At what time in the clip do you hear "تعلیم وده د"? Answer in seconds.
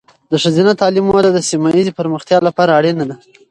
0.81-1.39